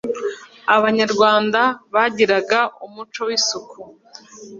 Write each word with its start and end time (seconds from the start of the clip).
abanyarwanda 0.75 1.61
bagiraga 1.93 2.59
umuco 2.85 3.21
w’isuku, 3.27 3.79